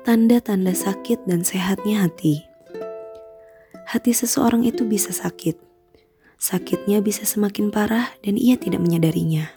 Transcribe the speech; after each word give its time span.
Tanda-tanda 0.00 0.72
sakit 0.72 1.28
dan 1.28 1.44
sehatnya 1.44 2.08
hati. 2.08 2.40
Hati 3.84 4.16
seseorang 4.16 4.64
itu 4.64 4.88
bisa 4.88 5.12
sakit. 5.12 5.60
Sakitnya 6.40 7.04
bisa 7.04 7.28
semakin 7.28 7.68
parah 7.68 8.08
dan 8.24 8.40
ia 8.40 8.56
tidak 8.56 8.80
menyadarinya. 8.80 9.52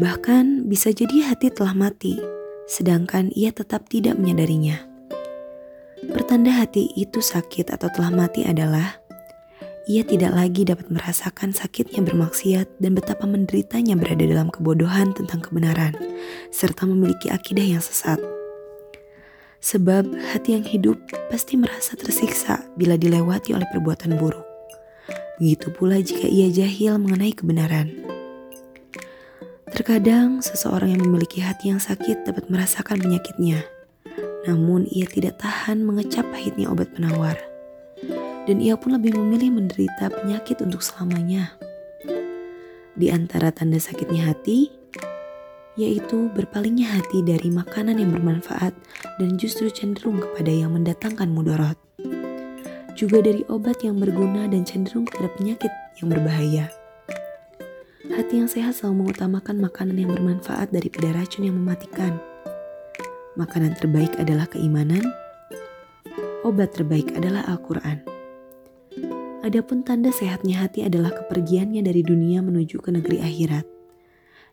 Bahkan 0.00 0.72
bisa 0.72 0.88
jadi 0.88 1.28
hati 1.28 1.52
telah 1.52 1.76
mati, 1.76 2.16
sedangkan 2.64 3.28
ia 3.36 3.52
tetap 3.52 3.92
tidak 3.92 4.16
menyadarinya. 4.16 4.88
Pertanda 6.08 6.56
hati 6.56 6.96
itu 6.96 7.20
sakit 7.20 7.76
atau 7.76 7.92
telah 7.92 8.08
mati 8.08 8.40
adalah 8.40 9.04
ia 9.84 10.00
tidak 10.00 10.32
lagi 10.32 10.64
dapat 10.64 10.88
merasakan 10.88 11.52
sakitnya 11.52 12.00
bermaksiat 12.00 12.80
dan 12.80 12.96
betapa 12.96 13.28
menderitanya 13.28 14.00
berada 14.00 14.24
dalam 14.24 14.48
kebodohan 14.48 15.12
tentang 15.12 15.44
kebenaran, 15.44 15.92
serta 16.48 16.88
memiliki 16.88 17.28
akidah 17.28 17.76
yang 17.76 17.84
sesat. 17.84 18.35
Sebab 19.60 20.14
hati 20.32 20.54
yang 20.54 20.64
hidup 20.66 20.98
pasti 21.28 21.58
merasa 21.58 21.98
tersiksa 21.98 22.64
bila 22.78 22.94
dilewati 22.94 23.56
oleh 23.56 23.66
perbuatan 23.72 24.16
buruk. 24.20 24.44
Begitu 25.36 25.68
pula 25.74 26.00
jika 26.00 26.24
ia 26.28 26.48
jahil 26.48 26.96
mengenai 26.96 27.34
kebenaran. 27.34 27.92
Terkadang 29.72 30.40
seseorang 30.40 30.96
yang 30.96 31.02
memiliki 31.04 31.44
hati 31.44 31.68
yang 31.68 31.82
sakit 31.82 32.24
dapat 32.24 32.48
merasakan 32.48 32.96
penyakitnya, 33.02 33.60
namun 34.48 34.88
ia 34.88 35.04
tidak 35.04 35.36
tahan 35.42 35.84
mengecap 35.84 36.24
pahitnya 36.32 36.72
obat 36.72 36.88
penawar 36.96 37.36
dan 38.46 38.62
ia 38.62 38.78
pun 38.78 38.94
lebih 38.94 39.18
memilih 39.18 39.58
menderita 39.58 40.08
penyakit 40.08 40.62
untuk 40.62 40.80
selamanya. 40.80 41.52
Di 42.96 43.12
antara 43.12 43.52
tanda 43.52 43.76
sakitnya 43.76 44.32
hati, 44.32 44.72
yaitu 45.76 46.32
berpalingnya 46.32 46.96
hati 46.96 47.20
dari 47.20 47.52
makanan 47.52 48.00
yang 48.00 48.14
bermanfaat 48.14 48.72
dan 49.16 49.40
justru 49.40 49.72
cenderung 49.72 50.20
kepada 50.20 50.52
yang 50.52 50.76
mendatangkan 50.76 51.28
mudorot. 51.28 51.76
Juga 52.96 53.20
dari 53.20 53.44
obat 53.52 53.84
yang 53.84 54.00
berguna 54.00 54.48
dan 54.48 54.64
cenderung 54.64 55.04
kepada 55.04 55.28
penyakit 55.36 55.72
yang 56.00 56.08
berbahaya. 56.08 56.72
Hati 58.08 58.40
yang 58.40 58.48
sehat 58.48 58.80
selalu 58.80 59.04
mengutamakan 59.04 59.60
makanan 59.60 59.96
yang 60.00 60.10
bermanfaat 60.16 60.72
daripada 60.72 61.12
racun 61.12 61.44
yang 61.44 61.56
mematikan. 61.58 62.16
Makanan 63.36 63.76
terbaik 63.76 64.16
adalah 64.16 64.48
keimanan, 64.48 65.04
obat 66.40 66.72
terbaik 66.72 67.12
adalah 67.12 67.44
Al-Quran. 67.44 68.00
Adapun 69.44 69.84
tanda 69.84 70.08
sehatnya 70.08 70.64
hati 70.64 70.82
adalah 70.82 71.12
kepergiannya 71.12 71.84
dari 71.84 72.00
dunia 72.00 72.40
menuju 72.40 72.80
ke 72.80 72.90
negeri 72.90 73.20
akhirat. 73.20 73.68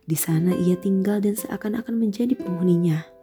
Di 0.04 0.14
sana 0.20 0.52
ia 0.52 0.76
tinggal 0.76 1.24
dan 1.24 1.32
seakan-akan 1.32 1.96
menjadi 1.96 2.36
penghuninya. 2.36 3.13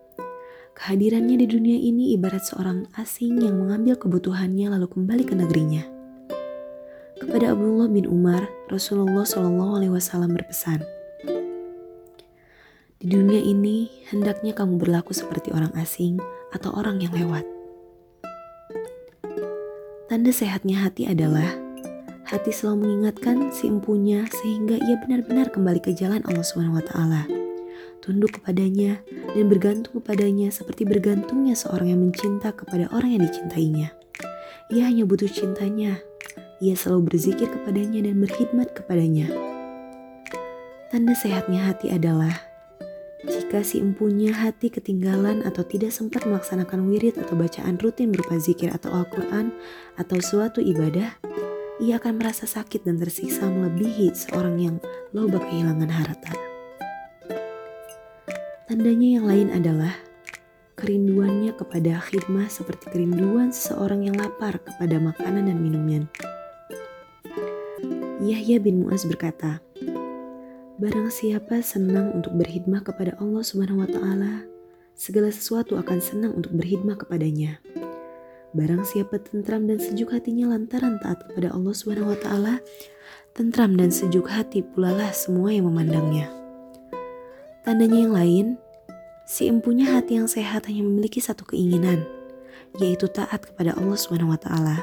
Kehadirannya 0.81 1.37
di 1.37 1.45
dunia 1.45 1.77
ini 1.77 2.17
ibarat 2.17 2.41
seorang 2.41 2.89
asing 2.97 3.37
yang 3.37 3.53
mengambil 3.53 4.01
kebutuhannya 4.01 4.65
lalu 4.65 4.89
kembali 4.89 5.29
ke 5.29 5.37
negerinya. 5.37 5.85
Kepada 7.21 7.53
Abdullah 7.53 7.85
bin 7.85 8.09
Umar, 8.09 8.49
Rasulullah 8.65 9.21
Shallallahu 9.21 9.77
Alaihi 9.77 9.93
Wasallam 9.93 10.33
berpesan, 10.33 10.81
di 12.97 13.13
dunia 13.13 13.45
ini 13.45 13.93
hendaknya 14.09 14.57
kamu 14.57 14.81
berlaku 14.81 15.13
seperti 15.13 15.53
orang 15.53 15.69
asing 15.77 16.17
atau 16.49 16.73
orang 16.73 16.97
yang 16.97 17.13
lewat. 17.13 17.45
Tanda 20.09 20.33
sehatnya 20.33 20.81
hati 20.81 21.05
adalah 21.05 21.61
hati 22.25 22.49
selalu 22.49 22.89
mengingatkan 22.89 23.53
si 23.53 23.69
empunya 23.69 24.25
sehingga 24.33 24.81
ia 24.81 24.97
benar-benar 24.97 25.53
kembali 25.53 25.77
ke 25.77 25.93
jalan 25.93 26.25
Allah 26.25 26.41
Subhanahu 26.41 26.81
wa 26.81 26.85
taala. 26.89 27.40
Tunduk 28.01 28.41
kepadanya 28.41 29.05
dan 29.37 29.45
bergantung 29.45 30.01
kepadanya 30.01 30.49
seperti 30.49 30.89
bergantungnya 30.89 31.53
seorang 31.53 31.93
yang 31.93 32.01
mencinta 32.01 32.49
kepada 32.49 32.89
orang 32.89 33.13
yang 33.13 33.23
dicintainya. 33.29 33.93
Ia 34.73 34.89
hanya 34.89 35.05
butuh 35.05 35.29
cintanya. 35.29 36.01
Ia 36.61 36.73
selalu 36.73 37.13
berzikir 37.13 37.45
kepadanya 37.45 38.09
dan 38.09 38.17
berkhidmat 38.17 38.73
kepadanya. 38.73 39.29
Tanda 40.89 41.13
sehatnya 41.13 41.69
hati 41.69 41.93
adalah 41.93 42.51
jika 43.21 43.61
si 43.61 43.77
empunya 43.77 44.33
hati 44.33 44.73
ketinggalan 44.73 45.45
atau 45.45 45.61
tidak 45.61 45.93
sempat 45.93 46.25
melaksanakan 46.25 46.89
wirid 46.89 47.21
atau 47.21 47.37
bacaan 47.37 47.77
rutin 47.77 48.09
berupa 48.09 48.41
zikir 48.41 48.73
atau 48.73 48.89
Al-Quran 48.89 49.53
atau 49.93 50.17
suatu 50.17 50.57
ibadah, 50.57 51.21
ia 51.77 52.01
akan 52.01 52.17
merasa 52.17 52.49
sakit 52.49 52.81
dan 52.81 52.97
tersiksa 52.97 53.45
melebihi 53.45 54.09
seorang 54.17 54.57
yang 54.57 54.75
loba 55.13 55.37
kehilangan 55.37 55.91
harta. 55.93 56.50
Tandanya 58.71 59.19
yang 59.19 59.27
lain 59.27 59.51
adalah 59.51 59.91
kerinduannya 60.79 61.51
kepada 61.59 61.99
khidmah 62.07 62.47
seperti 62.47 62.87
kerinduan 62.87 63.51
seseorang 63.51 64.07
yang 64.07 64.15
lapar 64.15 64.63
kepada 64.63 64.95
makanan 64.95 65.51
dan 65.51 65.59
minumnya. 65.59 66.07
Yahya 68.23 68.63
bin 68.63 68.79
Muaz 68.79 69.03
berkata, 69.03 69.59
Barang 70.79 71.11
siapa 71.11 71.59
senang 71.59 72.15
untuk 72.15 72.31
berkhidmah 72.39 72.79
kepada 72.87 73.19
Allah 73.19 73.43
Subhanahu 73.43 73.83
wa 73.83 73.91
taala, 73.91 74.47
segala 74.95 75.35
sesuatu 75.35 75.75
akan 75.75 75.99
senang 75.99 76.31
untuk 76.31 76.55
berkhidmah 76.55 76.95
kepadanya. 76.95 77.59
Barang 78.55 78.87
siapa 78.87 79.19
tentram 79.19 79.67
dan 79.67 79.83
sejuk 79.83 80.15
hatinya 80.15 80.55
lantaran 80.55 80.95
taat 81.03 81.19
kepada 81.27 81.51
Allah 81.51 81.75
Subhanahu 81.75 82.15
wa 82.15 82.19
taala, 82.23 82.63
tentram 83.35 83.75
dan 83.75 83.91
sejuk 83.91 84.31
hati 84.31 84.63
pulalah 84.63 85.11
semua 85.11 85.51
yang 85.51 85.67
memandangnya. 85.67 86.40
Tandanya 87.61 88.09
yang 88.09 88.13
lain, 88.17 88.45
si 89.29 89.45
empunya 89.45 89.93
hati 89.93 90.17
yang 90.17 90.25
sehat 90.25 90.65
hanya 90.65 90.81
memiliki 90.81 91.21
satu 91.21 91.45
keinginan, 91.45 92.01
yaitu 92.81 93.05
taat 93.05 93.45
kepada 93.45 93.77
Allah 93.77 93.97
taala. 94.41 94.77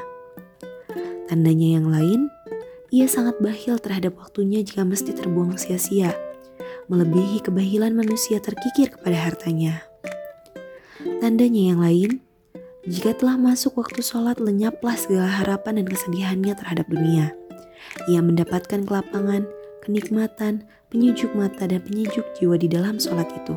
Tandanya 1.27 1.83
yang 1.83 1.91
lain, 1.91 2.31
ia 2.95 3.11
sangat 3.11 3.35
bahil 3.43 3.83
terhadap 3.83 4.15
waktunya 4.23 4.63
jika 4.63 4.87
mesti 4.87 5.11
terbuang 5.11 5.59
sia-sia, 5.59 6.15
melebihi 6.87 7.43
kebahilan 7.43 7.99
manusia 7.99 8.39
terkikir 8.39 8.95
kepada 8.95 9.27
hartanya. 9.27 9.83
Tandanya 11.19 11.75
yang 11.75 11.83
lain, 11.83 12.23
jika 12.87 13.11
telah 13.19 13.35
masuk 13.35 13.75
waktu 13.75 14.07
sholat 14.07 14.39
lenyaplah 14.39 14.95
segala 14.95 15.27
harapan 15.43 15.83
dan 15.83 15.87
kesedihannya 15.91 16.55
terhadap 16.55 16.87
dunia. 16.87 17.35
Ia 18.07 18.23
mendapatkan 18.23 18.87
kelapangan, 18.87 19.51
kenikmatan, 19.85 20.67
penyejuk 20.89 21.33
mata 21.37 21.69
dan 21.69 21.83
penyejuk 21.85 22.25
jiwa 22.39 22.57
di 22.59 22.69
dalam 22.71 22.97
sholat 22.97 23.29
itu. 23.33 23.55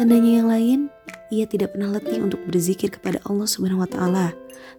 Tandanya 0.00 0.40
yang 0.40 0.48
lain, 0.48 0.80
ia 1.28 1.44
tidak 1.44 1.76
pernah 1.76 1.92
letih 1.92 2.24
untuk 2.24 2.40
berzikir 2.48 2.88
kepada 2.88 3.20
Allah 3.28 3.44
Subhanahu 3.44 3.84
wa 3.84 3.90
taala 3.90 4.32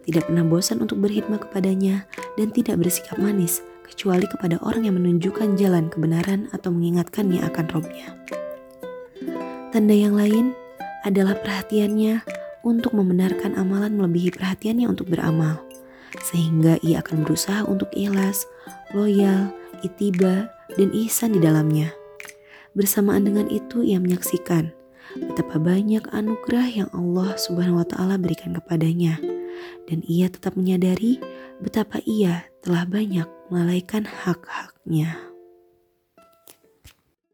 tidak 0.06 0.30
pernah 0.30 0.46
bosan 0.46 0.82
untuk 0.82 0.98
berkhidmat 1.02 1.46
kepadanya, 1.50 2.06
dan 2.36 2.50
tidak 2.50 2.82
bersikap 2.82 3.18
manis 3.22 3.62
kecuali 3.86 4.26
kepada 4.26 4.58
orang 4.64 4.88
yang 4.88 4.96
menunjukkan 4.98 5.60
jalan 5.60 5.92
kebenaran 5.92 6.48
atau 6.56 6.72
mengingatkannya 6.72 7.44
akan 7.44 7.66
robnya. 7.70 8.08
Tanda 9.72 9.96
yang 9.96 10.16
lain 10.16 10.56
adalah 11.04 11.36
perhatiannya 11.40 12.24
untuk 12.62 12.94
membenarkan 12.94 13.58
amalan 13.58 13.98
melebihi 13.98 14.36
perhatiannya 14.36 14.88
untuk 14.88 15.12
beramal, 15.12 15.60
sehingga 16.30 16.78
ia 16.86 17.02
akan 17.04 17.24
berusaha 17.26 17.66
untuk 17.66 17.90
ikhlas, 17.96 18.46
loyal, 18.96 19.52
itiba, 19.84 20.50
dan 20.80 20.90
ihsan 20.96 21.36
di 21.36 21.40
dalamnya. 21.44 21.92
Bersamaan 22.72 23.28
dengan 23.28 23.52
itu 23.52 23.84
ia 23.84 24.00
menyaksikan 24.00 24.72
betapa 25.12 25.60
banyak 25.60 26.08
anugerah 26.16 26.68
yang 26.72 26.90
Allah 26.96 27.36
Subhanahu 27.36 27.84
wa 27.84 27.88
taala 27.88 28.16
berikan 28.16 28.56
kepadanya 28.56 29.20
dan 29.92 30.00
ia 30.08 30.32
tetap 30.32 30.56
menyadari 30.56 31.20
betapa 31.60 32.00
ia 32.08 32.48
telah 32.64 32.88
banyak 32.88 33.28
melalaikan 33.52 34.08
hak-haknya. 34.08 35.31